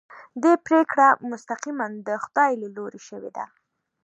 دې 0.41 0.53
پرېکړه 0.65 1.07
مستقیماً 1.31 1.87
د 2.07 2.09
خدای 2.23 2.51
له 2.61 2.67
لوري 2.75 3.01
شوې 3.09 3.31
ده. 3.37 3.45